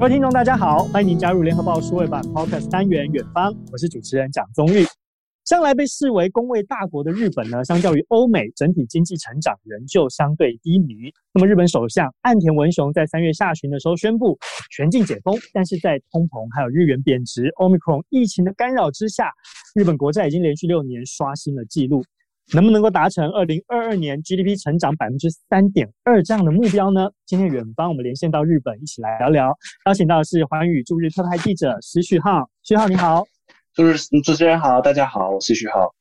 [0.00, 4.82] 各位听众，大家好，欢迎您加入联合报数位版 Podcast 单元《远方》，我是主持人蒋宗玉。
[5.44, 11.12] 向来被视为工位大国的日本呢，相较于欧美，整体经济成长仍旧相对低迷。
[11.34, 14.38] 那么，日本首相岸田文雄在三月下旬的时候宣布
[14.70, 19.30] 全境解封，但是在通膨还有日元贬值、Omicron 疫情的干扰之下，
[19.74, 22.02] 日本国债已经连续六年刷新了纪录。
[22.52, 27.08] 能不能够达成二零二二年 GDP 成长百分之三点二这样的目标呢？
[27.26, 29.56] 今天远方我们连线到日本，一起来聊聊。
[29.86, 33.24] 邀请到的是寰宇驻日特派记者石旭浩，旭浩你好。
[33.74, 35.94] 主持主持人好，大家好，我是旭浩。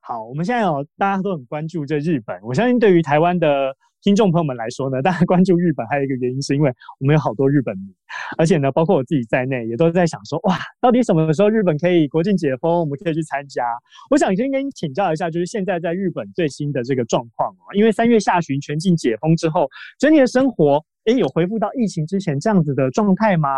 [0.00, 3.76] 好，我们现在有大家都很关注这日本，我相信对于台湾的。
[4.06, 7.92] 听众朋友们来说呢， 大家关注日本还有一个原因，是因为我们有好多日本迷，
[8.38, 13.64] 而且呢，包括我自己在内，也都在想说，哇，到底什么时候日本可以国境解封，我们可以去参加？
[14.08, 19.68] 我想先跟你请教一下，就是现在在日本最新的这个状况哦，因为三月下旬全境解封之后，
[19.98, 23.48] 整体的生活，诶，有恢复到疫情之前这样子的状态吗？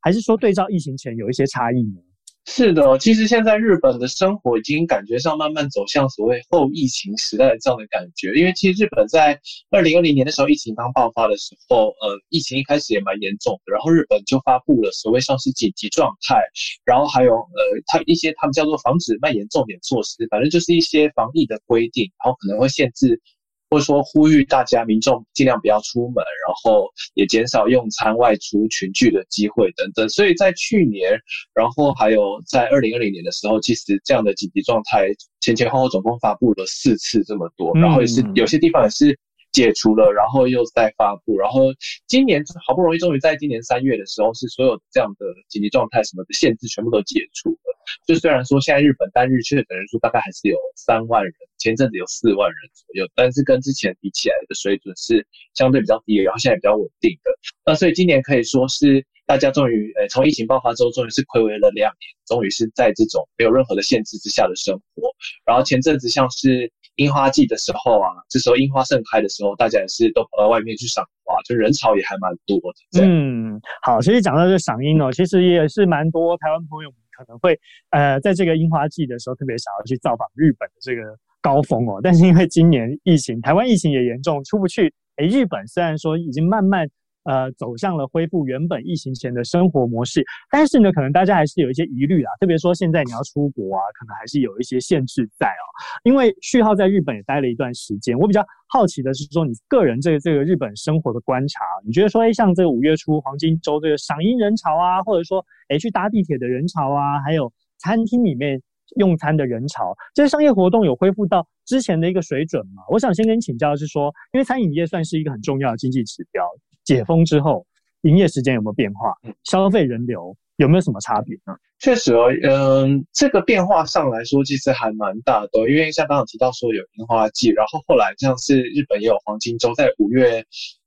[0.00, 2.00] 还是说对照疫情前有一些差异呢？
[2.48, 8.32] 是的，其实现在日本的生活已经感觉上慢慢走向所谓后疫情时代的这样的感觉。
[8.34, 9.38] 因为其实日本在
[9.70, 16.40] 二零二零年的时候，疫情刚爆发的时候，呃，疫情一开始也蛮严重的，然后日本就发布了所谓像是紧急状态，
[16.84, 23.20] 然后还有呃，它一些他们叫做防止蔓延重点措施，反正就是一些防疫的规定，然后可能会限制。
[23.68, 30.08] 或者说呼吁大家民众尽量不要出门，然后也减少用餐、外出、群聚的机会等等。
[30.08, 31.18] 所以在去年，
[31.54, 35.08] 然后还有在二零二零年的时候，其实这样的紧急状态
[35.40, 39.18] 前前后后总共发布了四次这么多，然后也是有些地方也是。
[39.56, 41.72] 解除了，然后又再发布，然后
[42.06, 47.72] 今年好不容易终于在今年三月的时候，是所有这样的紧急状态什么的限制全部都解除了。
[48.06, 57.30] 就虽然说现在日本单日确诊人数大概还是有三万人，前阵子有四万人左右，但是跟之前比起来的水准是相对比较低，然后现在比较稳定的。
[57.64, 65.10] 那所以今年可以说是大家终于，呃，从疫情爆发之后，终于是亏违了两年，终于是在这种没有任何的限制之下的生活。
[65.46, 66.70] 然后前阵子像是。
[66.96, 73.06] 樱花季的时候啊，这时候樱花盛开的时候，大家也是都跑到外面去赏花，就人潮也还蛮多的。
[73.06, 77.58] 嗯，好，其实讲到这赏樱哦，其实也是蛮多台湾朋友可能会
[77.90, 81.02] 呃，在这个樱花季的时候特别想要去造访日本的这个
[81.40, 82.00] 高峰哦。
[82.02, 84.92] 但是因为今年疫情，台湾疫情也严重，出不去。
[85.16, 86.88] 诶，日本虽然说已经慢慢。
[87.26, 92.30] 呃，走向了恢复原本疫情前的生活模式，但是呢，可能大家还是有一些疑虑啊。
[92.40, 95.64] 特别说，现在你要出国啊，可能还是有一些限制在哦。
[96.04, 108.62] 因为序号在日本也待了一段时间，我比较好奇的是说，你个人这个这个日本生活的观察，你觉得说，哎，像这个五月初黄金周这个赏樱人潮啊，或者说，哎，去搭地铁的人潮啊，还有餐厅里面
[108.98, 112.84] 用餐的人潮，这些商业活动有恢复到之前的一个水准吗？
[112.88, 116.44] 我想先跟你请教的是说，因为餐饮业算是一个很重要的经济指标。
[116.86, 117.66] 解封之后，
[118.02, 119.12] 营业时间有没有变化？
[119.44, 121.54] 消费人流有没有什么差别呢？
[121.78, 125.68] 确实哦，嗯，这个变化上来说，其实还蛮大的。
[125.68, 130.42] 因为像刚刚提到说有樱花季，然后后来像是日本也有黄金周，在五月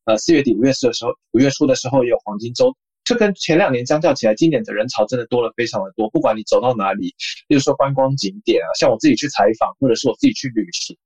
[0.06, 2.74] 呃四月底五月初的时候，五月初的时候也有黄金周，
[3.04, 6.10] 就跟前两年相较起来，今年的人潮真的多了非常的多。
[6.10, 7.14] 不管你走到哪里，
[7.48, 10.98] 比如说观光景点啊，像我自己去采访，或者是我自己去旅行，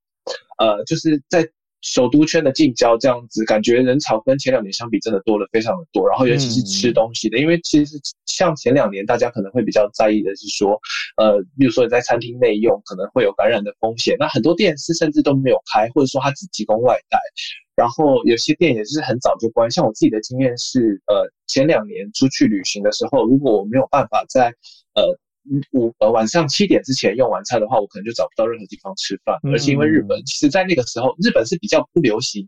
[0.60, 1.46] 呃，就是在。
[1.84, 6.08] 首都圈的近郊这样子，感觉人潮跟前两年相比真的多了非常的多。
[6.10, 10.80] 然后尤其是吃东西的，因为其实像前两年大家可能会比较在意的是说，
[11.18, 14.16] 呃，比如说你在餐厅内用可能会有感染的风险。
[14.18, 17.20] 那很多店是甚至都没有开，或者说它只提供外带。
[17.76, 19.70] 然后有些店也是很早就关。
[19.70, 24.54] 像我自己的经验是，呃，前两年出去旅行的时候，如果我没有办法在
[24.96, 25.20] 呃。
[25.72, 29.38] 午呃晚上七点之前用完餐的话，我可能就找不到任何地方吃饭。
[29.52, 32.48] 而且因为日本，其实在那个时候，日本是比较不流行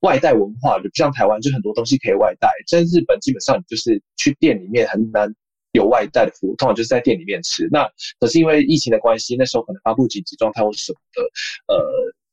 [0.00, 2.48] 外带文化的，不像台湾就很多东西可以外带。
[2.66, 5.34] 在日本基本上你就是去店里面很难
[5.72, 7.68] 有外带的服务，通常就是在店里面吃。
[7.70, 7.88] 那
[8.20, 11.22] 可是因为疫情的关系，那时候可能发布紧急状态或什么的，
[11.74, 11.82] 呃，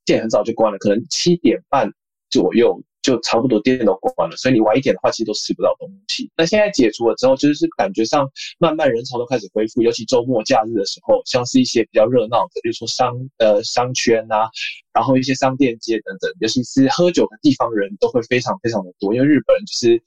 [0.05, 1.91] 店很早就关了，可能七点半
[2.29, 2.81] 左右。
[3.05, 6.27] 就差不多店都关了，所以你晚一点的话，其实都吃不到东西。
[6.35, 14.49] 那现在解除了之后，就是感觉上慢慢人潮都开始恢复，尤其周末假日的时候，像是一些比较热闹的，比如说商呃商圈啊，
[14.91, 20.01] 然后一些商店街等等，尤其是喝酒的地方，人都会非常非常的多，因为日本人就是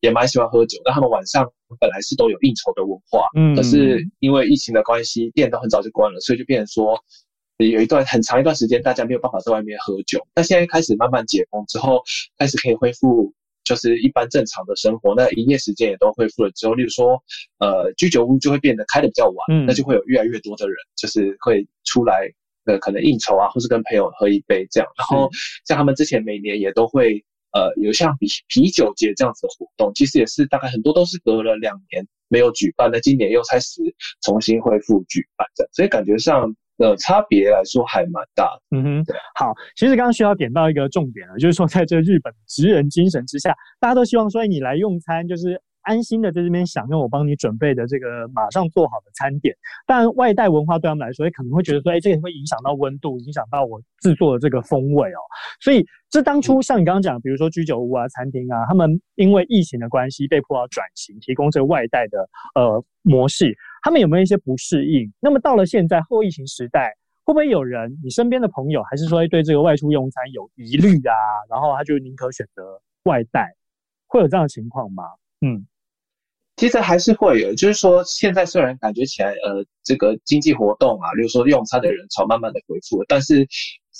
[0.00, 1.46] 也蛮喜欢喝酒，那他们晚上
[1.78, 6.98] 本来是都有应酬的文化，嗯，可是因为疫情的关系，店都很早就关了，所以就变成说。
[7.66, 10.24] 有一段很长一段时间，大家没有办法在外面喝酒。
[10.34, 12.02] 那现在开始慢慢解封之后，
[12.38, 13.32] 开始可以恢复，
[13.64, 15.14] 就是一般正常的生活。
[15.14, 17.22] 那营业时间也都恢复了之后，例如说，
[17.58, 22.30] 呃，居酒屋就会变得开的比较晚，嗯，那就会有越来越多的人，就是会出来，
[22.66, 24.88] 呃，可能应酬啊，或是跟朋友喝一杯这样。
[24.96, 25.28] 然后，
[25.66, 27.24] 像他们之前每年也都会。
[27.50, 33.80] 呃有像啤啤酒节这样子的活动，其实也是大概很多都是隔了两年没有举办，那今年又开始
[34.20, 36.54] 重新恢复举办这样，所以感觉上。
[36.78, 38.78] 呃，差别来说还蛮大的。
[38.78, 39.16] 嗯哼，对。
[39.34, 49.54] 好，其实刚刚需要点到一个重点了，就是说，在这日本职人精神之下，大家都希望说，你来用餐就是安心的在这边享用我帮你准备的这个马上做好的餐点。
[49.86, 55.18] 但外带文化对他们来说，也可能会觉得说，哎，这个会影响到温度，影响到我制作的这个风味哦。
[55.60, 63.56] 所以，这当初像你刚刚讲，比如说居酒屋啊、餐厅啊，他们因为疫情的关系，被迫要转型，提供这个外带的呃模式。
[63.82, 65.12] 他们有没有一些不适应？
[65.20, 71.14] 那么到了现在后疫情时代，会不会有人你身边的朋友，还是说对这个外出用餐有疑虑啊？
[71.48, 73.54] 然后他就宁可选择外带，
[74.06, 75.04] 会有这样的情况吗？
[75.40, 75.66] 嗯，
[76.56, 83.46] 其实还是会有，就是说现在虽然感觉起来，呃，这个经济活动啊，比如说用餐的人潮慢慢的恢复，但是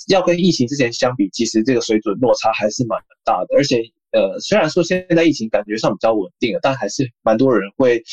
[0.09, 3.55] 要跟疫情之前相比，其实这个水准落差还是蛮大的。
[3.55, 3.77] 而且，
[4.11, 8.03] 呃，虽然说现在疫情感觉上比较稳定了，但还是蛮多人会。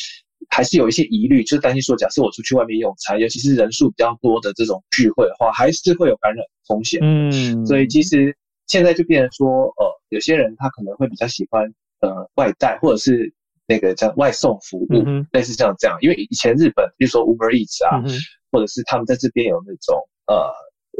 [0.48, 7.00] 还是有一些疑虑，就是担心说，假设我出去外面用餐，尤其是人数比较多的这种聚会的话，还是会有感染风险。
[7.02, 11.64] 嗯，所以其实现在就变成说，呃，有些人他可能会比较喜欢
[12.00, 13.32] 呃外带，或者是
[13.66, 15.98] 那个叫外送服务，嗯、类似像这样。
[16.00, 18.10] 因为以前日本，比如说 Uber Eats 啊，嗯、
[18.50, 19.96] 或者是他们在这边有那种
[20.26, 20.50] 呃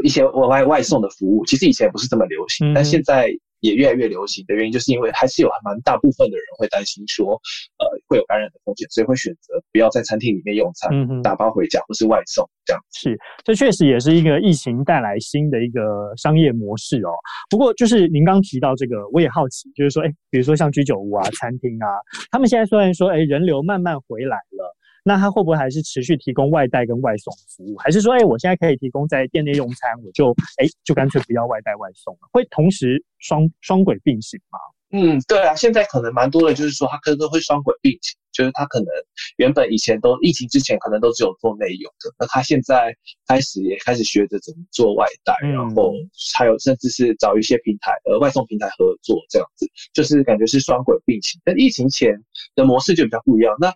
[0.05, 3.31] 一些外外送的服务，其实以前不是这么流行，嗯、但现在。
[3.61, 7.33] 也越来越流行的原因，就是因为还是有蛮大部分的人会担心说，
[7.79, 12.83] 呃，会有感染的风险，所以会选择不要在餐厅里面用餐，嗯、打包回家或是外送这样。
[12.93, 17.11] 是，这确实也是一个疫情带来新的一个商业模式哦。
[17.51, 21.89] 不过，就是您刚提到这个，我也好奇，就是说，哎，比如说像居酒屋啊、餐厅啊，
[22.31, 24.77] 他们现在虽然说，哎，人流慢慢回来了。
[25.09, 27.77] 那他会不会还是持续提供外带跟外送服务？
[27.77, 32.29] 还是说，哎、欸，我现在可以提供在店内用餐，我就哎、欸，就干脆不要外带外送了？
[32.33, 34.59] 会同时双双轨并行吗？
[34.91, 38.89] 嗯，对啊，现在可能蛮多的，就是说他可能会双轨并行，就是他可能
[39.37, 42.93] 原本以前都疫情之前可能都只有做内用的，那他现在
[43.29, 45.93] 开始也开始学着怎么做外带，嗯、然后
[46.37, 51.41] 还有甚至是找一些平台呃外送平台合作这样子，就是感觉是双轨并行。
[51.45, 52.13] 但疫情前
[52.57, 53.55] 的模式就比较不一样。
[53.61, 53.73] 那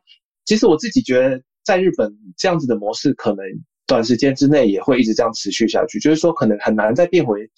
[0.51, 3.47] 其实我自己觉得，在日本这样子的模式，可能
[3.87, 6.01] 短时间之内也会一直这样持续下去。
[6.01, 7.49] 就是说，可能很难再变回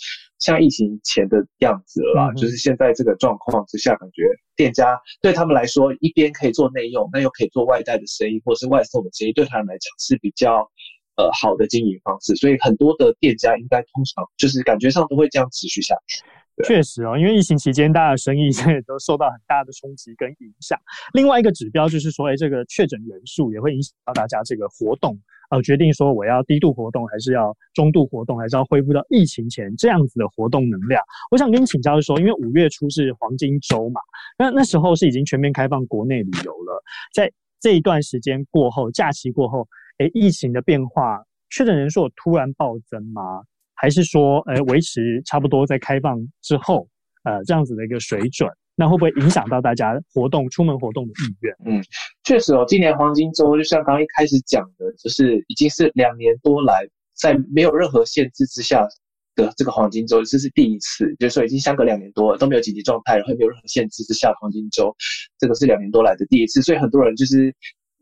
[0.40, 2.30] 像疫情前的样子了啦。
[2.30, 4.24] 嗯、就是现在这个状况之下，感觉
[4.56, 10.70] 店家对他们来说，一边可以做内用，那又可以做外带的生意，或是外送的生意，对他们来讲是比较
[11.16, 12.36] 呃好的经营方式。
[12.36, 16.22] 所以很多的店家应该通常就是感觉上都会这样持续下去。
[16.64, 20.78] 确实哦，因为疫情期间，大家的生意 也都受到很大的冲击跟影响。
[21.14, 25.18] 另外一个指标就是说，哎，这个确诊人数也会影响到大家这个活动，
[25.50, 31.02] 呃，决定说我要低度活动，还是要中度活动，还是要恢复到疫情前这样子的活动能量。
[31.30, 34.00] 我想跟你请教的说，因为五月初是黄金周嘛，
[34.38, 36.82] 那那时候是已经全面开放国内旅游了，
[37.14, 39.66] 在这一段时间过后，假期过后，
[39.98, 43.42] 哎，疫情的变化，确诊人数突然暴增吗？
[43.82, 46.86] 还是说，呃，维持差不多在开放之后，
[47.24, 51.52] 呃，这样子的一个水准，那会不会影响到大家活动、出门活动的意愿？
[51.66, 51.82] 嗯，
[52.22, 58.86] 确实哦，今年黄金周就像刚刚一开始讲的，就是已经是两年多来在没有任何限制之下
[59.34, 64.94] 的这个黄金周，这是第一次，就是说已经相隔两年多了都没有紧急状态，然后没有任何限制之下的黄金周，
[65.40, 67.52] 这个是两年多来的第一次，所以很多人就是。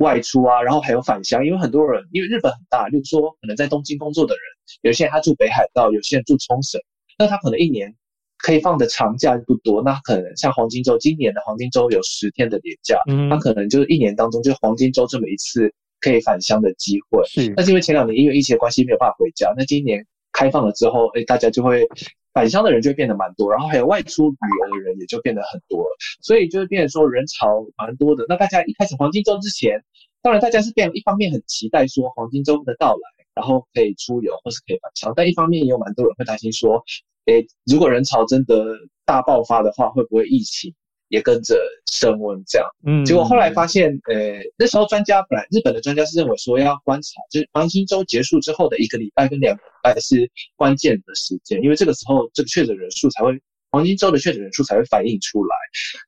[0.01, 4.41] 外出啊，然后还有返乡，因为很多人，因为日本很大，就是说可能在东京工作的人，
[4.83, 6.81] 有些人他住北海道，有些人住冲绳，
[7.19, 7.95] 那他可能一年
[8.39, 21.87] 可以放的长假不多，那可能像黄金周，今年的黄金周有十天的年假，嗯，他可能就是一年当中就黄金周这么一次可以返乡的机会，是，但是因为前两年因为疫情的关系没有办法回家，那今年开放了之后，哎，大家就会。
[22.33, 28.25] 返乡的人就会变得蛮多，然后还有外出旅游的人也就变得很多了，所以就是变成说人潮蛮多的。
[28.29, 29.83] 那大家一开始黄金周之前，
[30.23, 36.83] 当然大家是变一方面很期待说黄金周的到来，然后可以出游或是可以返乡，但一方面也有蛮多人会担心说，
[37.27, 38.65] 诶，如果人潮真的
[39.05, 40.75] 大爆发的话，会不会疫情？
[41.09, 41.59] 也跟着
[41.91, 53.33] 升温，这样，嗯，结果后来发现，呃，那时候专家本来日本的专家是认为说要观察，就是黄金周结束之后的一个礼拜跟两个礼拜是关键的时间，因为这个时候这个确诊人数才会，
[53.73, 55.57] 黄金周的确诊人数才会反映出来。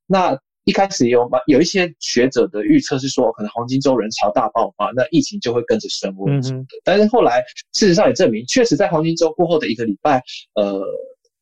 [0.06, 7.42] 那一开始有有一些学者的预测是说，可能黄金周人潮大爆发，那疫情就会跟着升温，嗯哼，但是后来
[7.72, 10.22] 事实上也证明，确实在黄金周过后的一个礼拜，
[10.54, 10.82] 呃。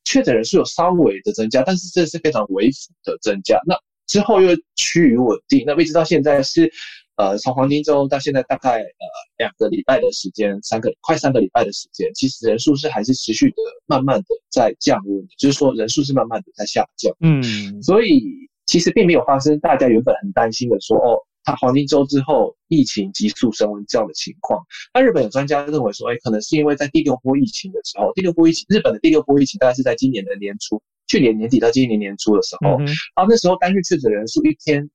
[0.03, 3.61] 确诊人数有稍微的增加，但是这是非常微幅的增加。
[3.67, 3.75] 那
[4.07, 5.63] 之后又趋于稳定。
[5.65, 6.69] 那一直到现在是，
[7.17, 9.05] 呃，从黄金周到现在大概呃
[9.37, 17.15] 两个礼拜的时间，三个快三个礼拜的时间，其实人数是还是持续的慢慢的在降温，就是说人数是慢慢的在下降。
[17.21, 18.23] 嗯，所以
[18.65, 24.63] 其实并没有发生大家原本很担心的说哦，它黄金周之后疫情急速升温这样的情况。
[24.93, 34.89] 那日本有专家认为说，哎，可能是因为在第六波疫情的时候，第六波疫情，日本的第六波疫情大概是在今年的年初，去年年底到今年年初的时候，嗯、然后那时候单日确诊人数一天。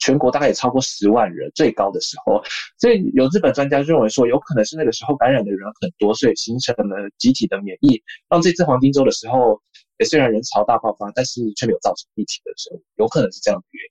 [0.00, 2.42] 全国大概也超过十万人，最高的时候，
[2.76, 9.62] 所以有日本专家认为说，有可能是那个时候感染的人很多，所以形成了集体的免疫，让这次黄金周的时候，
[9.98, 13.90] 也虽然人潮大爆发，但是却没有造成疫情的时候，有可能是这样的原因。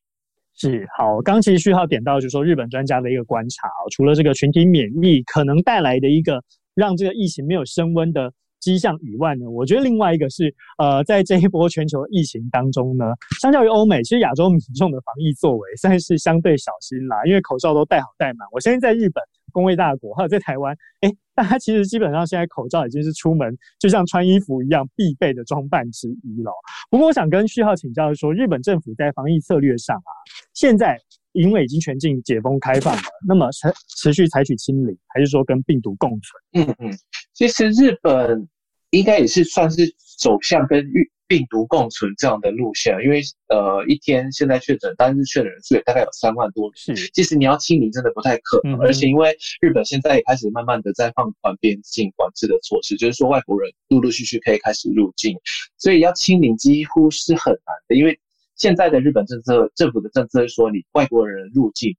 [0.56, 6.44] 是好，刚其实序号点到就是说日本专家的一个观察，除了这个群体免疫可能带来的一个
[6.76, 8.34] 让这个疫情没有升温的。
[8.64, 13.04] 迹象以外呢，我觉得另外一个是，呃，在这一波全球疫情当中呢，
[13.42, 18.48] 相较于欧美，其实亚洲民众的防疫作为算是相对小心啦，因为口罩都戴好戴满。
[18.54, 19.22] 我相信在日本
[19.54, 26.52] 工业大国，还有在台湾，哎，大家其实基本上现在口罩已经是出门就像穿衣服一样必备的装扮之一了。
[26.90, 30.12] 不过我想跟序号请教说，日本政府在防疫策略上啊，
[30.54, 31.00] 现在
[31.32, 36.10] 因为已经全境解封开放了，那么持持续采取清零，还是说跟病毒共
[36.52, 36.68] 存？
[36.68, 36.92] 嗯嗯，
[37.34, 38.50] 其实日本。
[38.94, 40.86] 应该也是算是走向跟
[41.26, 55.36] 病毒共存这样的路线，因为呃一天现在确诊单日确诊人数也大概有三万多人，是，其实你要清零真的不太可能，嗯、而且因为日本现在也开始慢慢的在放宽边境管制的措施，就是说外国人陆陆续续可以开始入境，
[55.78, 58.20] 所以要清零几乎是很难的，因为
[58.56, 61.96] 现在的日本政策政府的政策是说你外国人入境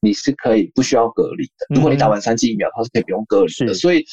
[0.00, 4.06] 你是可以不需要隔离的，如果你打完三剂疫苗，它是可以不用隔离的，所以。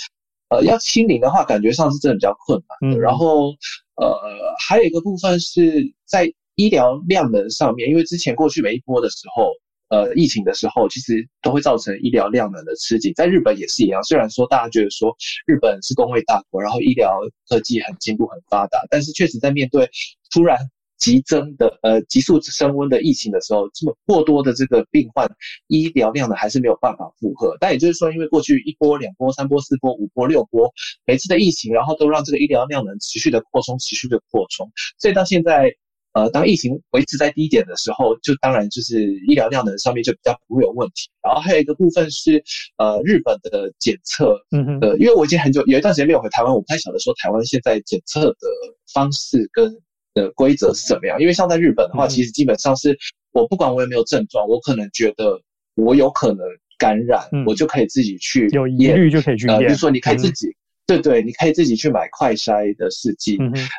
[0.54, 2.98] 呃，要清零的话，感觉上是真的比较困难的。
[2.98, 3.50] 嗯、然后，
[3.96, 4.20] 呃，
[4.60, 9.50] 还有一个部分是在医疗量能上面，因为之前过去每一波的时候，
[9.90, 13.12] 呃，疫情的时候，其实都会造成医疗量能的吃紧。
[13.16, 15.16] 在日本也是一样，虽然说大家觉得说
[15.48, 17.20] 日本是工业大国，然后医疗
[17.50, 19.90] 科技很进步、很发达，但是确实在面对
[20.32, 20.58] 突然。
[21.04, 25.30] 急增的呃急速升温的疫情的时候，这么过多的这个病患，
[25.68, 27.58] 医疗量呢还是没有办法负荷。
[27.60, 30.72] 但也就是说，因为过去一波、两波、三波、四波、五波、六波，
[31.06, 34.72] 每次的疫情，然后都让这个医疗量能持续的扩充、持续的扩充。
[34.98, 35.70] 所以到现在，
[36.14, 41.10] 呃，当疫情维持在低点的时候，就当然就是医疗量能上面就比较不会有问题。
[41.22, 42.42] 然后还有一个部分是
[42.78, 48.48] 呃日本的检测，嗯哼，呃，因为我已经很久有一段时间没有回台湾，我不太晓得说台湾现在检测的
[48.94, 49.78] 方式跟。
[50.14, 51.20] 的规则是怎么样？
[51.20, 52.98] 因为像在日本的话，其实基本上是
[53.32, 55.40] 我不管我有没有症状，我可能觉得
[55.76, 56.46] 我有可能
[56.78, 59.56] 感染，我就可以自己去有疑虑就可以去验。
[59.56, 60.48] 呃，比如说你可以自己，
[60.86, 63.38] 对对，你可以自己去买快筛的试剂，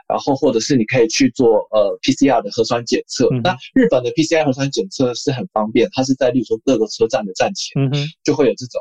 [0.08, 3.28] 然后或者是你可以去做呃 PCR 的核酸检测。
[3.42, 7.80] 那日本的 PCR 核酸检测是很方便，它是在例如说各个车站的站前，
[8.24, 8.80] 就会有这种。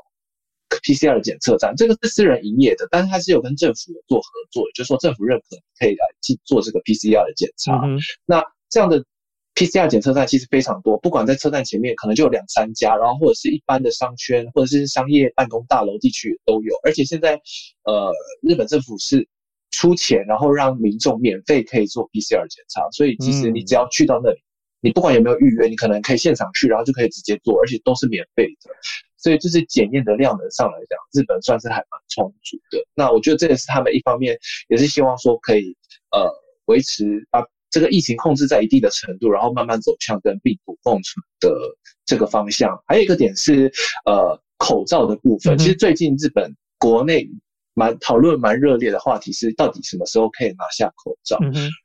[0.84, 7.82] PCR 检测站，这个是私人营业的，但是它是有跟政府做合作，就是说政府认可可以来去做这个 PCR 的检查。
[7.86, 9.04] 嗯、那这样的
[9.56, 16.76] PCR 检测站其实非常多，不管在车站前面可能就有两三家，然后或者是一般的商圈或者是商业办公大楼地区也都有。
[16.84, 17.40] 而且现在
[17.86, 18.12] 呃，
[18.42, 19.28] 日本政府是
[19.72, 24.44] 出钱，然后让民众免费可以做 PCR 检查，所以其实你只要去到那里，嗯、
[24.82, 28.72] 你不管有没有预约，你可能可以现场去，然后就可以直接做，而且都是免费的。
[29.24, 32.78] 所以就是检验的量能上来讲，日本算是还蛮充足的。
[32.94, 34.38] 那我觉得这也是他们一方面
[34.68, 35.74] 也是希望说可以
[36.12, 36.30] 呃
[36.66, 41.50] 维持把这个疫情控制在一定的程度，然后慢慢走向跟病毒共存的
[42.06, 42.78] 这个方向。
[42.86, 43.72] 还有一个点是
[44.06, 47.26] 呃口罩的部分，其实最近日本国内
[47.74, 51.40] 蛮讨论蛮热烈的话题是到底什么时候可以拿下口罩，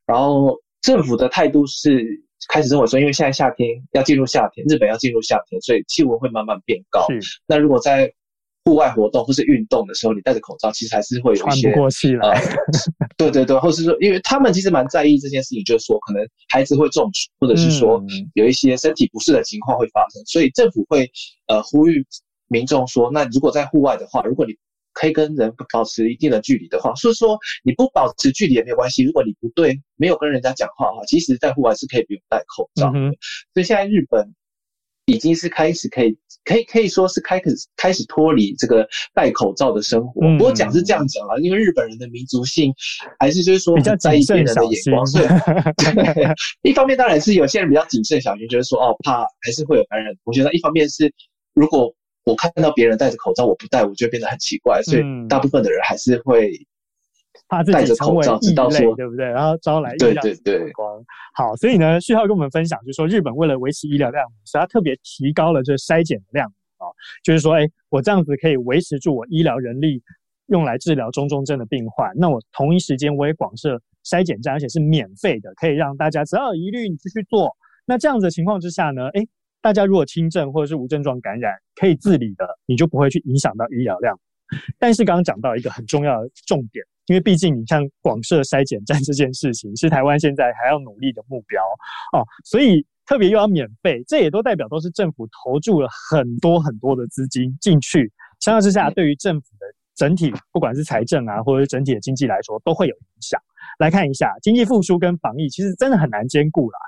[0.06, 2.04] 然后政府的态度是。
[2.48, 7.06] 开始认为说，因为现在夏天要进入夏天，日本要进入夏天，所以气温会慢慢变高。
[7.46, 8.12] 那如果在
[8.64, 12.28] 户外活动或是运动的时候，你戴着口罩，其实还是会有一些喘不过气来。
[12.28, 12.40] 呃、
[13.16, 18.02] 对对对，或是说，因为他们其实蛮在意这件事情，就是说，可能孩子会中暑，或者是说
[18.34, 21.10] 有一些身体不适的情况会发生，嗯、所以政府会
[21.46, 22.04] 呃呼吁
[22.48, 24.52] 民众说，那如果在户外的话，如果你
[24.98, 29.04] 可以跟人保持一定的距离的话，所以说你不保持距离也没有关系。
[29.04, 32.98] 如果你不对，没有跟人家讲话的话，其实在户外是可以不用戴口罩的。
[32.98, 33.14] 嗯、
[33.54, 34.34] 所以现在日本
[35.06, 40.20] 已经是开始可以，可以可以说是开始开始脱离这个戴口罩的生活。
[40.26, 42.74] 嗯、不过讲是这样讲啊，因为日本人的民族性
[43.20, 45.26] 还是就是说比较在意别人的眼光，所以
[46.12, 50.42] 对，一方面当然是有些人比较谨慎小心，就是说哦怕还是会有感染的风险。
[50.42, 51.14] 那一方面是
[51.54, 51.94] 如果。
[52.28, 56.52] 我看到别人戴着口罩，我不戴，我就会变得很奇怪，所以大部分的人还是会
[57.48, 59.24] 怕戴着口罩，知道说对不对？
[59.26, 61.02] 然后招来对对对眼光。
[61.34, 66.46] 好，所以呢，序号跟我们分享，就是说日本为了维持医疗量，所以他特别提高了这筛检的量。
[66.80, 66.94] 哦，
[67.24, 70.00] 就是说，哎，我这样子可以维持住我医疗人力
[70.46, 77.50] 用来治疗中重症的病患，那我同一时间我也广设筛检站，而且是免费的，可以让大家只要有疑虑你继续做。
[77.84, 79.26] 那这样子的情况之下呢，哎，
[79.68, 84.18] 大家如果轻症或者是无症状感染可以自理的，你就不会去影响到医疗量。
[84.78, 91.62] 但是刚刚讲到一个很重要的重点，因为毕竟你像广设筛检站这件事情是台湾现在还要努力的目标
[92.14, 98.10] 哦，所以特别又要免费，这也都代表都是政府投注了很多很多的资金进去，
[98.40, 103.38] 相较之下，对于政府的整体不管是财政啊，或者是整体的经济来说，都会有影响。
[103.78, 106.78] 来看一下经济复苏跟防疫，其实真的很难兼顾啦。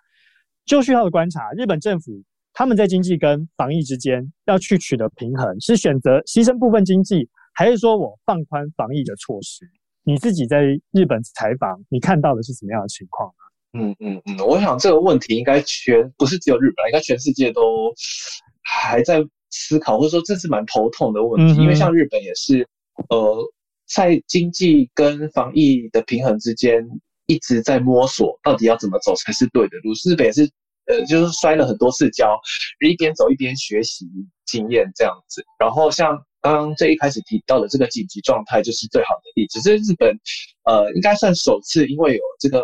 [0.67, 2.23] 就序号的观察，日本政府
[2.53, 9.65] 他们在经济跟防疫之间要去取得平衡，是选择牺牲部分经济，还是说我放宽防疫的措施？
[10.03, 13.35] 你自己在日本采访，你看到的是什么样的情况呢？
[13.73, 17.63] 嗯嗯嗯，我想这个问题应该全不是只有日本，应该全世界都
[18.63, 21.61] 还在思考，或者说这是蛮头痛的问题。
[21.61, 22.67] 嗯、因为像日本也是，
[23.11, 23.39] 呃，
[23.87, 26.85] 在经济跟防疫的平衡之间
[27.27, 29.93] 一直在摸索，到底要怎么走才是对的路。
[30.05, 30.51] 日本也是，
[30.91, 32.37] 呃，就是摔了很多次跤，
[32.87, 34.07] 一边走一边学习
[34.45, 35.45] 经验这样子。
[35.59, 36.21] 然后像。
[36.43, 39.61] 刚刚最一开始提到的这个紧急状态就是最好的例子。
[39.61, 40.19] 这是日本，
[40.65, 42.63] 呃，应该算首次因为有这个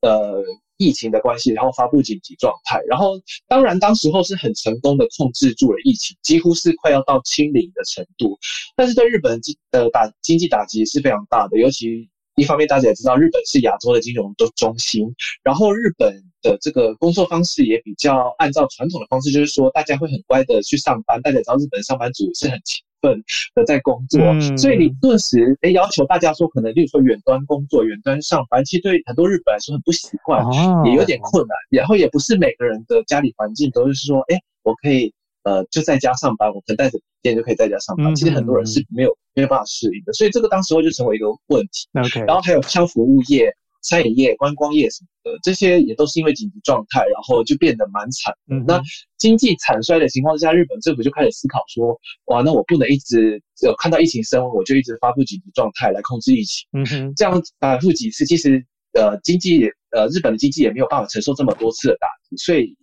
[0.00, 0.42] 呃
[0.78, 2.80] 疫情的关系，然后发布紧急状态。
[2.88, 8.38] 然后当然当时候是很成功的控制住了疫情，几乎是快要到清零的程度。
[8.74, 15.06] 但是对日本经呃打经济打击是非常大的，尤其一方面大家也知道日本是亚洲的金融的中心，
[15.42, 21.20] 然后日本的这个工作方式也比较按照传统的方式，就是说大家会很乖的去上班。
[21.22, 23.22] 大家也知道日本上班族是很勤奋
[23.54, 31.56] 的在工作，嗯、所以你顿时诶要求大家说，可能例如说远端工作、远端上班，其实对很多日本来说很不习惯，哦、也有点困难。
[31.70, 35.12] 然后也不是每个人的家里环境都是说，诶我可以
[35.44, 38.06] 呃就在家上班，我可能带着笔电就可以在家上班。
[38.12, 41.88] 嗯、其实很多人是没有没有办法适应的，所以这个当时候就成为一个问题。
[41.94, 43.52] Okay 然后还有像服务业。
[43.88, 48.34] 餐饮业、观光业什么的，这些也都是因为紧急状态，然后就变得蛮惨。
[48.50, 48.80] 嗯，那
[49.16, 56.68] 经济惨衰的情况之下，日本政府就开始思考说：哇，那我不能一直有看到疫情升温，我就一直发布紧急状态来控制疫情。
[56.72, 62.76] 嗯哼，这样反复几次，其实呃经济呃日本的经济也没有办法承受这么多次的打击，所以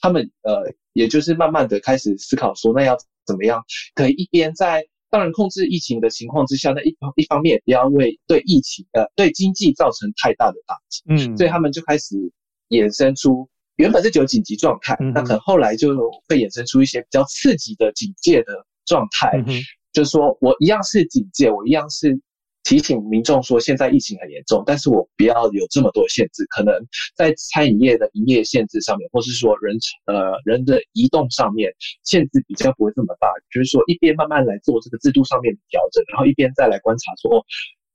[0.00, 3.62] 他们呃也就是慢慢的开始思考说，那要怎么样
[3.94, 12.16] 可以一边在当然，控制疫情的情况之下，那一一方面也不要为对疫情呃对经济造成太大的打击，嗯，所以他们就开始
[12.68, 15.96] 衍生出原本是只有紧急状态，嗯、那可能后来就
[16.28, 18.52] 会衍生出一些比较刺激的警戒的
[18.84, 19.60] 状态，嗯、
[19.92, 22.20] 就是说我一样是警戒，我一样是。
[22.68, 26.74] 提醒民众说，现在疫情很严重，但是我不要有这么多限制，可能
[27.16, 31.72] 在餐饮业的营业限制上面，或是说人呃人的移动上面
[32.04, 37.42] 限制比较不会这么大，就是说一边慢慢来做这个制度上面的调整，然后一边再来观察说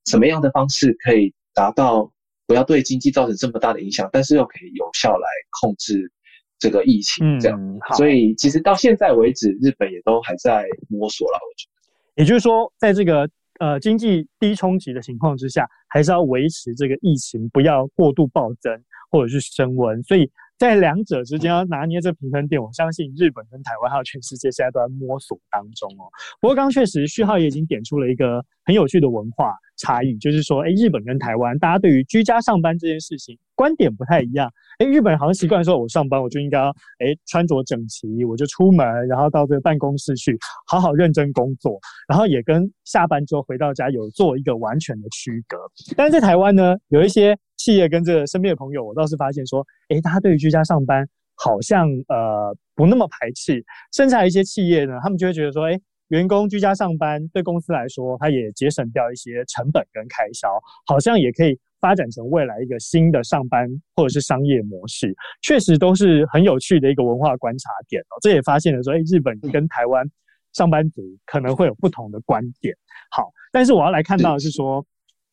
[0.07, 2.11] 什么样的方式可以达到
[2.47, 5.27] 不要对经济造成这么大的影响，但是又可以有效来
[5.61, 6.11] 控制
[6.57, 7.61] 这个疫情，这样。
[7.61, 12.23] 嗯，所以其实到现在为止，日本也都还在摸索了，我觉得。
[12.23, 13.29] 也就是说，在这个。
[13.59, 26.09] 呃，经济低冲击的情况之下，还是要维持这个疫情不要过度暴增或者是升温，所以在两者之间要拿捏这个平衡点，我相信日本跟台湾还有全世界现在都在摸索当中哦。
[26.41, 34.51] 不过刚刚确实序号也已经点出了一个很有趣的文化差异，就是说，诶，日本跟台湾大家对于居家上班这件事情观点不太一样。
[34.79, 40.37] 诶，日本人好像习惯说，我上班我就应该要诶穿着整齐，我就出门，然后到这个办公室去
[40.67, 45.57] 好好认真工作，然后也跟下班之后回到家有做一个完全的区隔。
[45.95, 53.63] 但是在台湾呢，有一些企业跟这个身边的朋友，我倒是发现说，诶，大家对居家上班好像呃不那么排斥，
[53.93, 55.79] 甚至还有一些企业呢，他们就会觉得说，诶，
[56.13, 60.47] 员工居家上班对公司来说，它也节省掉一些成本跟开销，
[60.85, 61.59] 好像也可以。
[61.83, 68.15] 发展成未来一个新的上班或者是商业模式，确实都是很有趣的一个文化观察点哦。
[68.21, 70.09] 这也发现了说，哎，日本跟台湾
[70.53, 72.73] 上班族可能会有不同的观点。
[73.11, 74.81] 好，但是我要来看到的是说，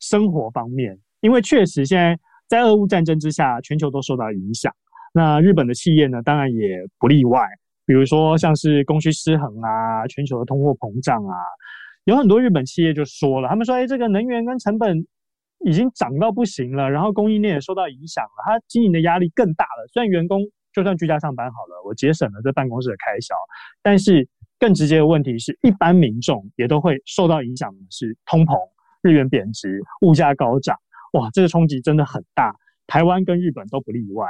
[0.00, 4.74] 生活方面，因为确实现在在俄乌战争之下，全球都受到影响。
[5.14, 7.46] 那日本的企业呢，当然也不例外。
[7.90, 11.34] 比如说像是供需失衡啊，全球的通货膨胀啊，
[12.04, 15.04] 有很多日本企业就说了，他们说，哎，这个能源跟成本。
[15.62, 19.86] 已经涨到不行了，然后供应链也受到影响了，他经营的压力更大了。
[19.92, 20.40] 虽然员工
[20.72, 23.34] 就算居家上班好了，我节省了这办公室的开销，
[23.82, 24.26] 但是
[24.58, 28.56] 更直接的问题是一般民众也都会受到影响的是通膨、
[29.02, 30.74] 日元贬值、物价高涨。
[31.12, 32.54] 哇，这个冲击真的很大，
[32.86, 34.26] 台湾跟日本都不例外。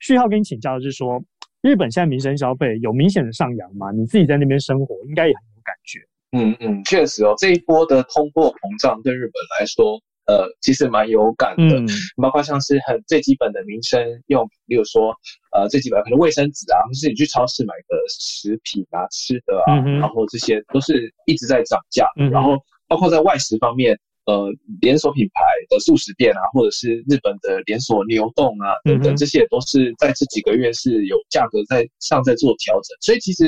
[0.00, 1.22] 序号跟你请教的是说，
[1.62, 3.90] 日本现在民生消费有明显的上扬吗？
[3.90, 5.98] 你自己在那边生活，应该也很有感觉。
[6.32, 11.80] 嗯嗯，确实哦，这一波的通货膨胀对日本来说，呃，其实蛮有感的。
[11.80, 11.88] 嗯，
[12.22, 15.12] 包括像是很最基本的民生用品，例如说，
[15.52, 22.06] 呃，最基本的可能卫生纸啊，或是你去超市买的食品啊、吃的啊，嗯、然后这些都是一直在涨价。
[22.16, 23.98] 嗯，然后包括在外食方面。
[24.28, 32.94] 呃，连锁品牌的速食店啊，或者是日本的连锁牛洞啊，等等，这些也都是在这几个月是有价格在上在做调整。
[33.00, 33.46] 所以其实，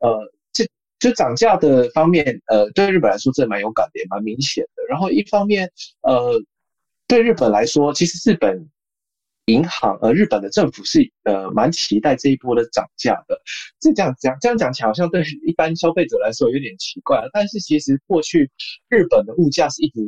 [0.00, 0.18] 呃，
[0.52, 0.62] 这
[0.98, 4.82] 就涨价的方面，呃，对日本来说这蛮有感的，也蛮明显的。
[4.90, 5.66] 然后一方面，
[6.02, 6.38] 呃，
[7.08, 8.68] 对日本来说，其实日本
[9.50, 13.40] 银行呃，日本的政府是呃蛮期待这一波的涨价的。
[13.80, 18.50] 这这样讲这样讲起来，好像对一般消费者来说有点奇怪，但是其实过去
[18.88, 20.00] 日本的物价是一直。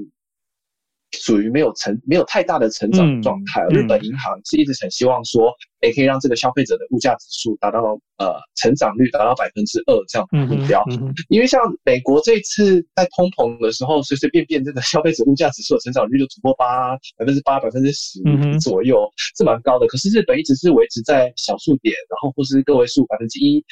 [1.13, 3.65] 属于没有成没有太大的成长状态。
[3.69, 7.81] 日本银行是一直很希望说，也可以让这个消费者的物价指数达到
[8.19, 10.83] 呃成长率达到百分之二这样的目标。
[10.91, 18.21] 嗯嗯、因为像美国这一次在通膨的时候，随随便便这个消费者物价指数的成长率就突破八百分之八百分之十
[18.61, 19.87] 左右，嗯、是蛮高的。
[19.87, 23.63] 可是日本一直是维持在小数点，然后或是个位数百分之一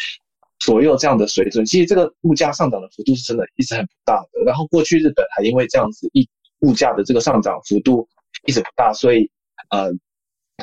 [0.59, 1.65] 左右这样的水准。
[1.65, 4.45] 其实这个物价上涨的幅度是真的一直很不大的。
[4.45, 6.29] 然后过去日本还因为这样子一
[6.61, 8.09] 物价的这个上涨幅度
[8.47, 9.31] 一直不大，所以
[9.71, 9.91] 呃，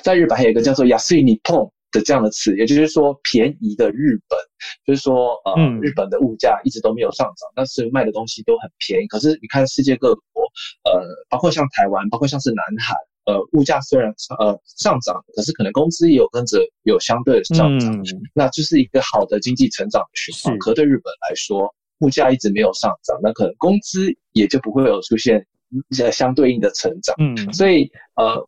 [0.04, 1.56] 在日本还有一个叫做“安い日本”
[1.92, 4.38] 的这样的词，也就是说便宜的日本，
[4.86, 9.08] 就是说呃，嗯、日本的物价一直都没有上涨，但是卖的东西都很便宜。
[9.08, 10.44] 可是你看世界各国，
[10.84, 20.60] 呃，包括像台湾，包括像是南韩，呃，物价虽然呃上涨，可是可能工资也有跟着有相对的上涨，嗯、那就是一个好的经济成长的循环。
[20.60, 25.48] 可对日本来说，物价一直没有上涨，那可能工资也就不会有出现。
[26.12, 28.48] 相对应的成长，嗯，所以呃，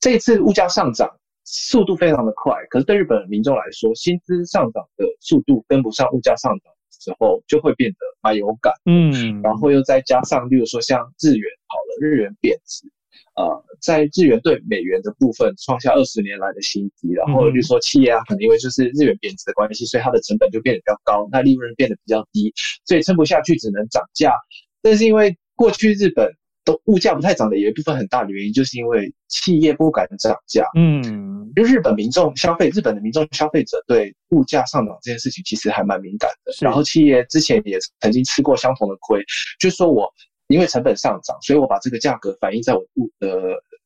[0.00, 1.08] 这次物价上涨
[1.44, 12.86] 速度非常的快，可是对日本民众来说，薪资上涨的速度跟不上物价上涨的时候，就会变得蛮有感，嗯，然后又再加上，例如说像日元好了，日元贬值，
[13.34, 22.52] 呃，在日元对美元的部分创下二十年来的新低，然后例如说企业啊，可能因为就是日元贬值的关系，所以它的成本就变得比较高，那利润变得比较低，
[22.84, 24.32] 所以撑不下去，只能涨价。
[24.80, 26.32] 但是因为过去日本
[26.64, 30.64] 都物价不太涨的，有一部分很大的原因，就是因为企业不敢涨价。
[30.76, 36.52] 嗯，就日本民众消费，日本的民众消费者对物价上涨这件事情其实还蛮敏感的。
[36.60, 39.22] 然后企业之前也曾经吃过相同的亏，
[39.58, 40.08] 就是说我
[40.48, 43.28] 因为成本上涨，所以我把这个价格反映在我物的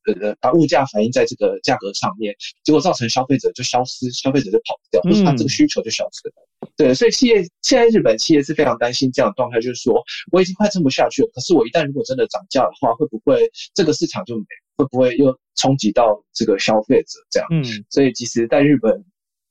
[0.06, 6.34] 呃呃，把物价反映在这个价格上面，结果造成消费者就消失，消费者就跑掉，就是他这个需求就消失了。
[6.76, 11.30] 嗯对，所以企业现在日本企业是非常担心这样的状态，就是说我已经快撑不下去了。
[11.34, 14.44] 可是我一旦如果真的涨价的话，会不会这个市场就没？
[14.76, 17.48] 会不会又冲击到这个消费者这样？
[17.50, 19.02] 嗯，所以其实在日本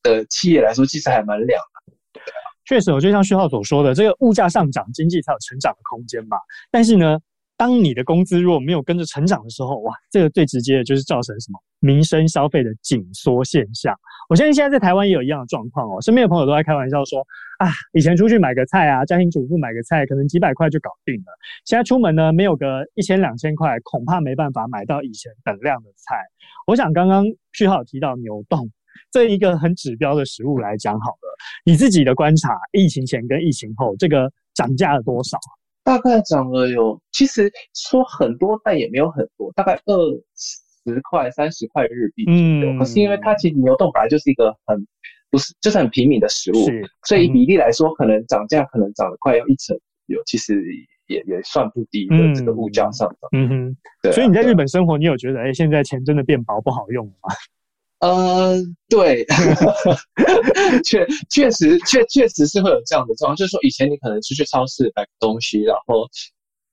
[0.04, 2.32] 的企业来说，其实还蛮两难的。
[2.64, 6.38] 确实，我就像序浩所说的，这个物价上涨，经济才有成长的空间嘛。
[6.70, 7.18] 但是呢，
[7.58, 13.96] 当你的工资如果没有跟着成长的时候，哇，这个最直接的就是造成什么民生消费的紧缩现象。
[14.28, 17.20] 我相信现在在台湾也有一样的状况哦，身边的朋友都在开玩笑说
[17.60, 21.32] 啊，以前出去买个菜啊，家庭主妇买个菜可能几百块就搞定了，
[21.64, 26.18] 现在出门呢没有个一千两千块，恐怕没办法买到以前等量的菜。
[26.68, 28.60] 我想刚刚序号提到牛丼
[29.12, 35.38] 这一个很指标的食物来讲好了，你自己的观察，疫情前跟疫情后这个涨价了多少？
[35.86, 39.96] 大概涨了有，其实说很多，但也没有很多，大概二
[40.36, 42.74] 十块、三十块日币左右。
[42.74, 44.86] 嗯，可是因为它其实牛丼本来就是一个很
[45.30, 50.60] 不是，就是很平民的食物，是所以比例来说，可能涨价可能涨了快要一成有，其实
[51.06, 53.30] 也也算不低的这个物价上涨。
[53.34, 54.16] 嗯哼，对、啊。
[54.16, 57.30] 所以你在日本生活，你有觉得哎、欸，现在钱真的变薄不好用了吗？
[58.00, 58.56] 呃，
[58.90, 59.26] 对，
[60.84, 66.08] 确确实确确实是会有这样的状况，就是说以前你可能出去超市买个东西，然后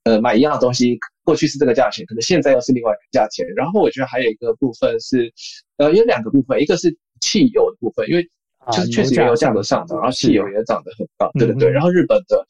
[0.05, 3.47] 呃买一样的东西，过去是这个价钱，可能现在又是另外一个价钱。
[3.55, 5.33] 然后我觉得还有一个部分是，
[5.79, 8.23] 呃，有两个部分，一个是汽油的部分，因为
[8.73, 11.71] 就是确实原油价格上涨，然后汽油也涨得很高，对对对。
[11.71, 12.45] 然后日本的。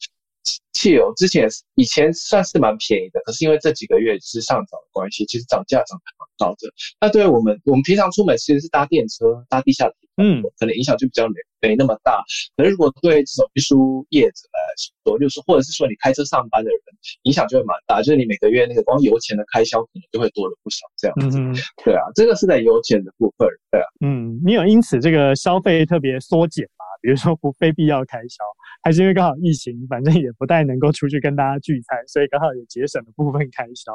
[0.73, 6.69] 汽油之前以前算是蛮便宜的，可是因为这几个月是上涨的关系，其实涨价涨得蛮高的。
[6.99, 12.21] 那对于我们，我们平常出门其实是搭电车、搭地下铁，嗯，可能影响就比较没没那么大。
[12.57, 14.59] 可是如果对这种运输业者来
[15.05, 16.79] 说，就是或者是说你开车上班的人，
[17.23, 20.79] 影响就会蛮大，就是你每个月那个光油钱的开销可能就会多了不少。
[20.97, 26.82] 这样子，嗯、对啊，这个是在油钱的部分，对啊，嗯，你有因此这个消费特别缩减吗？
[27.03, 28.41] 比如说不非必要开销，
[28.81, 33.93] 还是因为刚好疫情，反正也不太能够出去跟大家聚餐，所以刚好也节省了部分开销。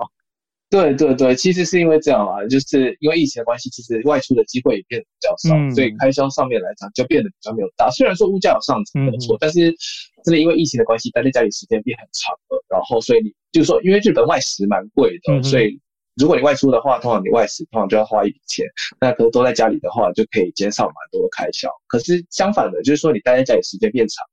[0.68, 7.88] 对对对，其实是因为这样啊，就是因为疫情的关系，其实外出的机会也变得比较少，嗯、所以开销上面来讲就变得比较没有大。
[7.90, 9.74] 虽然说物价有上涨没有错，嗯、但是
[10.22, 15.80] 真的因为疫情的关系，待在家里时间变很长了，然后所以你就是说，因为日本外食蛮贵的，嗯、所以
[16.18, 18.66] 如果你外出的话，通常你外食通常就要花一笔钱，
[19.00, 21.70] 那可能都在家里的话，就可以减少蛮多的开销。
[21.86, 24.24] 可是相反的，就是说你待在家里时间变长。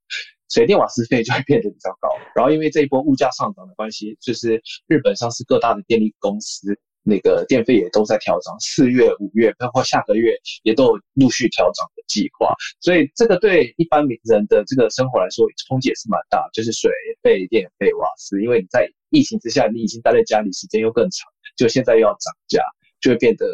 [0.48, 6.68] 水电瓦斯费就会变得比较高，然后因为这一波物价上涨的关系，就是日本上市各大的电力公司
[7.02, 16.92] 那个电费也都在调涨，四月、五月，包括下个月也都有陆续调涨的计划，所以这个对一般名人的这个生活来说冲击也是蛮大，就是水
[17.24, 22.60] 费、电费、瓦斯，因为你在疫情之下，你已经待在家里时间又更长，就现在又要涨价，
[23.00, 23.46] 就会变得。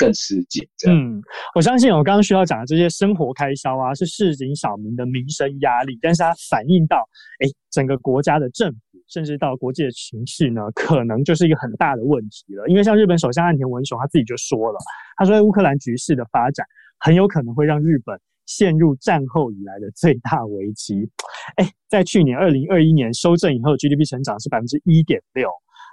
[0.00, 1.20] 更吃紧，嗯，
[1.56, 6.98] 我相信我刚刚需要讲的这些生活开销啊，是市井小民的民生压力，但是它反映到，
[7.40, 12.64] 哎，整个国家的政府，甚至到国际的情势呢，可能就是一个很大的问题了。
[12.68, 14.78] 因为像日本首相岸田文雄他自己就说了，
[15.16, 16.64] 他说乌克兰局势的发展
[17.00, 18.16] 很有可能会让日本
[18.48, 21.08] 陷入战后以来的最大危机。
[21.56, 25.48] 哎，在去年二零二一年修正以后，GDP 成长是百分之一点六，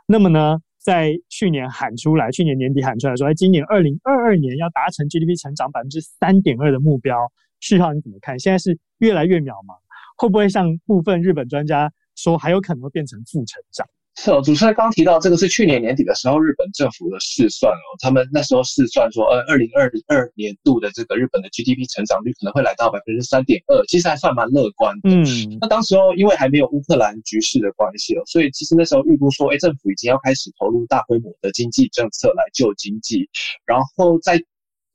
[0.08, 0.58] 那么呢？
[0.80, 7.18] 在去年喊出来，去年年底喊出来说，哎，今年二零二二年要达成 GDP 成长百分之三点二的目标。
[7.60, 8.38] 序浩，你怎么看？
[8.40, 9.76] 现在是越来越渺茫，
[10.16, 13.88] 会不会像部分日本专家说，还有可能会变成负成长？
[14.18, 25.10] 是哦，主持人刚刚提到这个是去年年底的时候，日本政府的试算哦，他们那时候试算说，呃，二零二二年度的这个日本的 GDP 成长率可能会来到百分之三点二，其实还算蛮乐观的。
[25.10, 33.30] 嗯，那当时候因为还没有乌克兰局势的关系哦，所以其实那时候预估说，哎，政府已经要开始投入大规模的经济政策来救经济，
[33.66, 34.42] 然后在。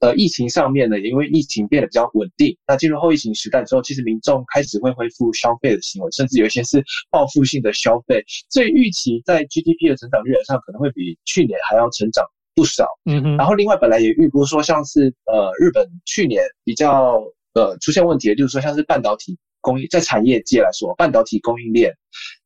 [0.01, 12.87] 呃，疫情上面呢，也因为疫情变得比较稳定，那进入后疫情时代之后，其实民众开始会恢复消费的行为，甚至有一些是报复性的消费，所以预期在 GDP 的成长率上可能会比去年还要成长不少。
[13.05, 13.37] 嗯哼。
[13.37, 21.93] 然后另外本来也预估说，像是呃日本去年比较呃出现问题的，就是说像是半导体供应，在产业界来说，半导体供应链，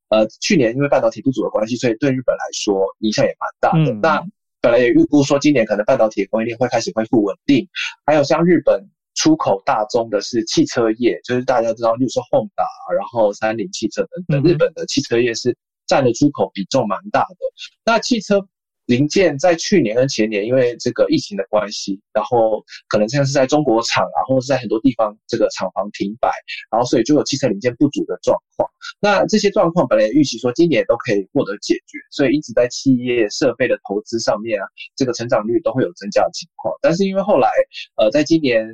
[0.09, 3.93] 呃去年因为半导体不足的关系，所以对日本来说影响也蛮大的。
[3.93, 4.27] 嗯、那
[4.65, 7.69] 本来也预估说，今年可能半导体供应链会开始恢复稳定。
[8.07, 8.83] 还有像日本
[9.15, 15.55] 出口大宗的是汽车业，就是大家知道，例如说 Honda，然后三菱汽车等等，日本的汽车业是
[15.87, 17.37] 占的出口比重蛮大的。
[17.85, 18.49] 那汽车。
[18.87, 26.31] 零件在去年跟前年，因为这个疫情的关系，然后可能像是在中国厂啊，或者是在很多地方这个厂房停摆，
[26.71, 28.69] 然后所以就有汽车零件不足的状况。
[29.01, 36.75] 那这些状况本来预期说今年都可以获得解决，所以一直在企业设备的投资上面啊，这个成长率都会有增加的情况。
[36.83, 37.49] 但是因为后来
[37.97, 38.67] 呃，在今年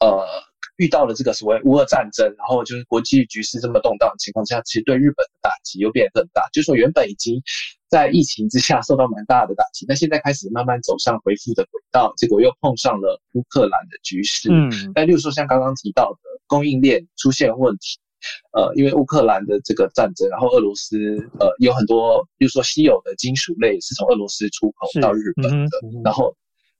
[0.00, 0.24] 呃
[0.80, 6.48] 遇到了这个所谓乌俄战争，然后就是国际局势这么动荡的情况下，其实对日本的打击又变得更大。
[6.52, 7.40] 就是说原本已经。
[7.90, 14.48] 在疫情之下受到蛮大的打击，那现在开始慢慢走上恢复的轨道，结果又碰上了乌克兰的局势。
[14.48, 17.98] 嗯，但例如说像刚刚提到的供应链出现问题，
[18.52, 20.96] 呃，因为乌克兰的这个战争，然后俄罗斯
[21.40, 26.32] 呃有很多，比如说稀有的金属类是从俄罗斯出口到日本的，嗯嗯、然后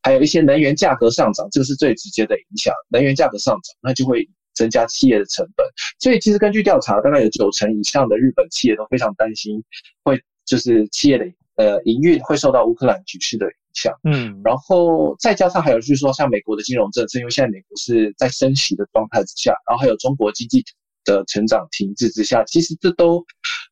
[0.03, 2.75] 还有一些能源价格上涨，这个是最直接的影响。
[2.91, 5.67] 能源价格上涨，那就会增加企业的成本。
[5.99, 9.63] 所以其实根据调查，大概有九成以上的日本企业都非常担心
[10.03, 10.21] 会。
[10.47, 20.65] 就是企业的呃营运会受到乌克兰局势的影响，嗯，然后再加上还有就是说，像美国的金融政策，因为现在美国是在升息的状态之下，然后还有中国经济
[21.05, 23.25] 的成长停滞之下，其实这都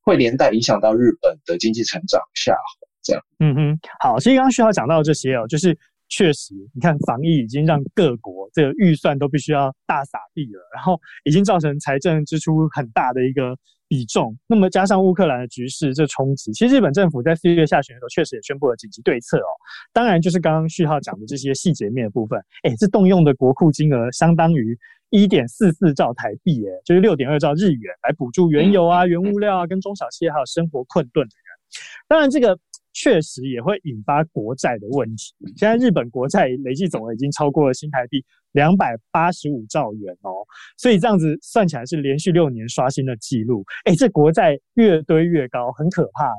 [0.02, 3.24] 会连带影响到日本的经济成长下滑，这样。
[3.40, 5.76] 嗯哼，好，所以刚刚需要讲到这些哦，就是
[6.08, 13.56] 确实，你看防疫已经让各国这个预算都必须要大撒币了，然后已经造成财政支出很大的一个。
[13.90, 19.48] 比重，那么加上乌克兰的局势这冲击，其实日本政府在四月下旬的时候确实也宣布了紧急对策哦。
[19.94, 31.58] 当然，就是刚刚序浩讲的这些细节面的部分，哎，这动用的国库金额相当于一点四四兆台币，哎，就是六点二兆日元来补助原油啊、原物料啊跟中小企业还有生活困顿的人。
[32.06, 32.58] 当然，这个。
[33.00, 35.32] 确实也会引发国债的问题。
[35.56, 40.32] 现在日本国债累计总额已经超过了新台币两百八十五兆元哦，
[40.76, 43.64] 所以这样子算起来是连续六年刷新的记录。
[43.84, 46.38] 哎，这国债越堆越高，很可怕哎。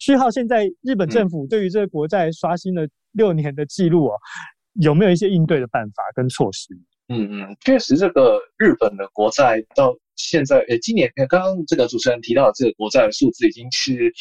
[0.00, 4.16] 序号，现在日本政府对于这个国债刷新了六年的记录哦，
[4.80, 6.74] 有没有一些应对的办法跟措施？
[7.08, 14.12] 嗯嗯，确实，这个日本的国债到现在，诶，今年刚刚这个主持人提到的这个国债的数字已经是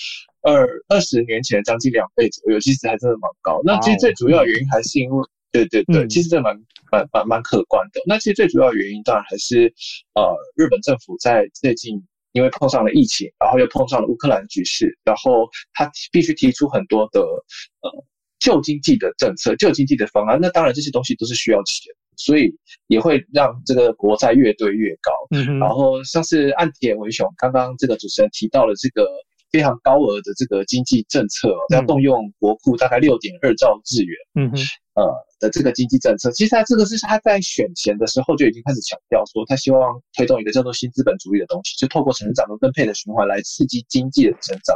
[0.42, 3.60] 二二十年前将近两倍左右，其实还真的蛮高。
[3.64, 6.56] 那其实最主要的原因还是因为，对对对，其实这蛮
[6.92, 8.00] 蛮蛮蛮可观的。
[8.06, 9.74] 那其实最主要的原因当然还是
[10.16, 18.06] 呃，日本政府在最近因为碰上了疫情，然后又碰上了乌克兰局势，然后他必须提出很多的呃
[18.40, 20.40] 旧经济的政策、旧经济的方案。
[20.42, 22.50] 那当然这些东西都是需要钱，所以
[22.88, 25.12] 也会让这个国债越堆越高。
[25.60, 29.06] 然后像是岸田文雄刚刚这个主持人提到了这个。
[29.52, 34.58] 非常高额的这个经济政策，要动用国库大概六点二兆日元，嗯哼，
[34.96, 44.76] 呃的这个经济政策，其实他这个是他在选前的时候就已经开始强调说，他希望推动一个叫做新资本主义的东西，就透过成长和分配的循环来刺激经济的成长。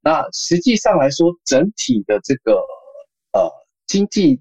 [0.00, 2.52] 那实际上来说，整体的这个
[3.32, 3.50] 呃
[3.86, 4.40] 经济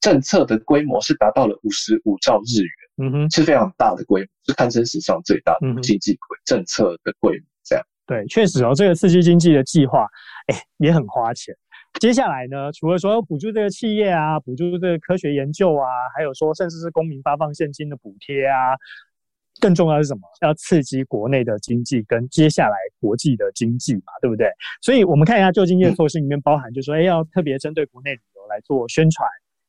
[0.00, 7.49] 政策的规模是达到了五十五兆日元，嗯哼，是非常大的规模，是堪称史上最大的经济规政策的规模。
[8.10, 10.04] 对，确实哦，这个刺激经济的计划，
[10.48, 11.54] 哎，也很花钱。
[12.00, 18.74] 接下来呢，除了说要补助这个企业啊，补助这个科学研究啊，还有说甚至是公民发放现金的补贴啊，
[19.60, 20.22] 更重要是什么？
[20.42, 24.50] 要刺激国内的经济跟接下来国际的经济嘛，对不对？
[24.82, 29.24] 所以我们看一下旧经济的措施里面包含，就说，哎，要特别针对国内旅游来做宣传，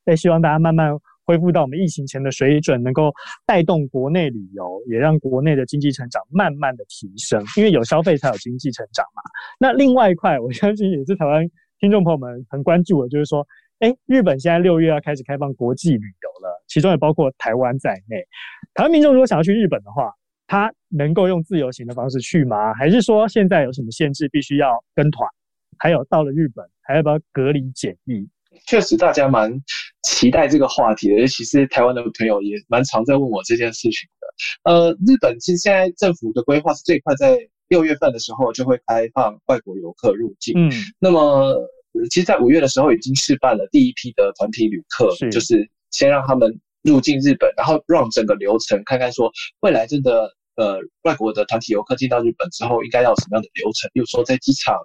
[0.06, 0.98] 哎，希望大家慢慢。
[1.26, 3.12] 恢复到我们疫情前的水准，能够
[3.46, 7.44] 带动国内旅游，也让国内的经济成长慢慢的提升。
[7.58, 9.22] 因为有消费才有经济成长嘛。
[9.60, 13.46] 那另外一块，我相信也是台湾听众朋友们很关注的，就是说，
[13.80, 18.18] 哎，日本现在六月要开始开放国际旅游了，其中也包括台湾在内。
[18.74, 20.12] 台湾民众如果想要去日本的话，
[20.48, 22.74] 他能够用自由行的方式去吗？
[22.74, 25.30] 还是说现在有什么限制，必须要跟团？
[25.78, 28.28] 还有到了日本还要不要隔离检疫？
[28.68, 29.52] 确实，大家蛮
[30.04, 34.72] 期待这个话题的，尤其是台湾的朋友也蛮常在问我这件事情的。
[34.72, 37.38] 呃，日本其实现在政府的规划是最快在
[37.70, 40.54] 六月份的时候就会开放外国游客入境。
[40.58, 41.56] 嗯，那么
[42.10, 50.30] 其实，在五月的时候已经试办了第一批的团体旅客，是就是先让他们入境日本，然后让整个流程看看说未来真的。
[50.62, 53.90] 呃，外国的团体游客进到日本之后，应该要什么样的流程？
[53.96, 54.78] 比如说在机场，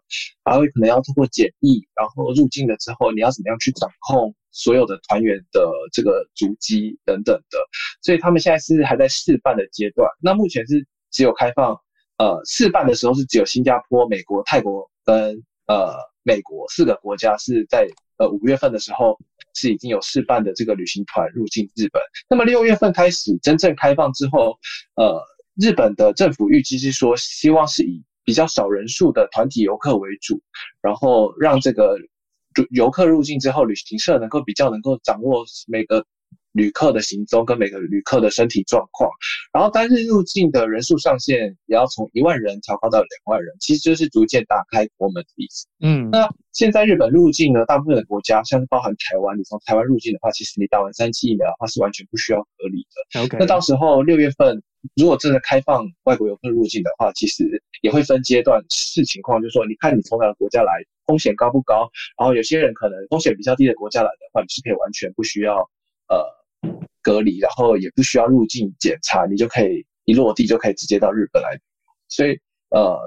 [0.43, 7.59] 还会可能要通过检疫，然后入境了之后，你要怎么样去掌控所有的团员的这个足迹等等的。
[8.01, 10.09] 所以他们现在是还在试办的阶段。
[10.19, 11.79] 那目前是只有开放，
[12.17, 15.37] 呃，试办的时候是只有新加坡、美国、泰国跟
[15.67, 17.87] 呃美国四个国家是在
[18.17, 19.19] 呃五月份的时候
[19.53, 22.01] 是已经有试办的这个旅行团入境日本。
[22.31, 24.57] 那么六月份开始真正开放之后，
[24.95, 25.23] 呃。
[25.57, 30.41] 日本的政府预计是说，希望是以比较少人数的团体游客为主，
[30.83, 31.97] 然后让这个
[32.71, 36.05] 游客入境之后，旅行社能够比较能够掌握每个
[36.53, 39.11] 旅客的行踪跟每个旅客的身体状况，
[39.53, 45.67] 然后单日入境的人数上限也要从一万人调高到两万人，其实就是逐渐打开国门的意思。
[45.81, 53.23] 嗯，那现在日本入境呢，大部分的国家像是包含台湾，你从台湾入境的话，其实你打完三剂疫苗的话是完全不需要隔离的。
[53.23, 54.63] OK，那到时候六月份。
[54.95, 60.73] 如果真的开放外国游客入境的话，其实也会分阶段视情况，就是说，你看你从哪个国家来，
[61.07, 61.91] 风险高不高？
[62.19, 65.59] 然后有些人可能风险比较低的国家来的话，你是可以完全不需要
[66.09, 66.25] 呃
[67.03, 71.59] 隔离，然后也不需要入境检查，你就可以一落地就可以直接到日本来。
[72.09, 72.39] 所以
[72.71, 72.99] 呃，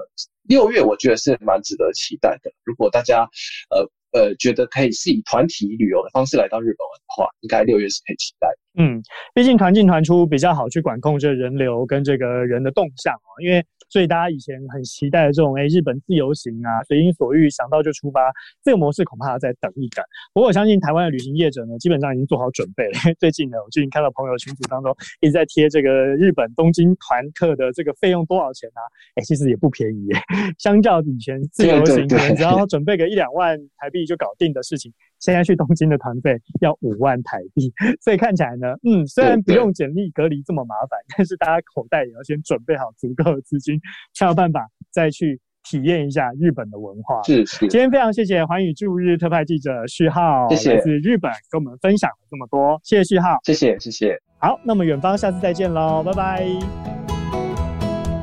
[0.42, 2.50] 六月我觉得是蛮值得期待的。
[2.64, 3.28] 如果大家
[3.70, 3.90] 呃。
[4.12, 8.48] 呃，觉得可以是以团体旅游的方式来到日本玩的话，应该六月是可以期待。
[8.78, 9.02] 嗯，
[9.34, 13.64] 毕竟团进团出比较好去管控这人流跟这个人的动向啊，因为。
[13.90, 20.04] 所以大家以前很期待的这种，哎，日本自由行啊，随心所欲，想到就出发，这个模式恐怕要再等一等。
[20.32, 22.92] 不过我相信台湾的旅行业者呢，基本上已经做好准备了。
[23.18, 28.80] 最近呢，我最近看到朋友群组当中一直在贴这个日本东京团客的这个费用多少钱啊？
[29.16, 30.16] 哎，其实也不便宜耶，
[30.58, 34.92] 相较以前自由行可能只要准备个一两万台币就搞定的事情。
[35.18, 43.78] 现在去东京的团费要五万台币， 所以看起来呢，嗯，虽然不用简历隔离这么麻烦，但是大家口袋也要先准备好足够的资金，
[44.14, 47.22] 才有办法再去体验一下日本的文化。
[47.24, 47.68] 是是。
[47.68, 54.18] 今天非常谢谢环宇驻日特派记者序浩，谢谢来自日本跟我们分享了这么多，谢谢序浩，谢谢谢谢。
[54.38, 56.46] 好，那么远方下次再见喽，拜拜。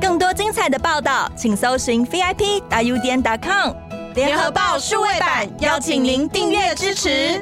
[0.00, 3.72] 更多精彩的报道，请搜寻 VIP 大 U 点 com。
[4.14, 7.40] 联合报数位版邀请您订阅支持。